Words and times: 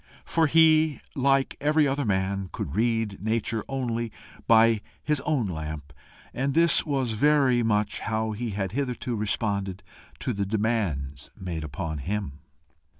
For 0.25 0.47
he, 0.47 0.99
like 1.13 1.55
every 1.61 1.87
other 1.87 2.05
man, 2.05 2.49
could 2.51 2.75
read 2.75 3.21
nature 3.21 3.63
only 3.69 4.11
by 4.47 4.81
his 5.03 5.21
own 5.27 5.45
lamp, 5.45 5.93
and 6.33 6.55
this 6.55 6.83
was 6.87 7.11
very 7.11 7.61
much 7.61 7.99
how 7.99 8.31
he 8.31 8.49
had 8.49 8.71
hitherto 8.71 9.15
responded 9.15 9.83
to 10.17 10.33
the 10.33 10.43
demands 10.47 11.29
made 11.39 11.63
upon 11.63 11.99
him. 11.99 12.39